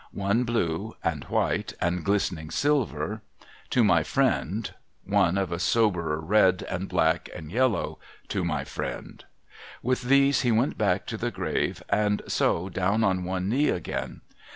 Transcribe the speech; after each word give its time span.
One, 0.13 0.45
blue 0.45 0.95
and 1.03 1.25
white 1.25 1.73
and 1.79 2.03
glistening 2.03 2.49
silver,' 2.49 3.21
To 3.69 3.83
my 3.83 4.01
friend;' 4.01 4.73
one 5.05 5.37
of 5.37 5.51
a 5.51 5.59
soberer 5.59 6.19
red 6.19 6.63
and 6.63 6.89
black 6.89 7.29
and 7.35 7.51
yellow,' 7.51 7.99
To 8.29 8.43
my 8.43 8.63
friend.' 8.65 9.23
With 9.83 10.01
these 10.01 10.41
he 10.41 10.51
went 10.51 10.75
back 10.75 11.05
to 11.05 11.17
the 11.17 11.29
grave, 11.29 11.83
and 11.87 12.23
so 12.27 12.67
down 12.67 13.03
on 13.03 13.25
one 13.25 13.47
knee 13.47 13.69
again. 13.69 14.21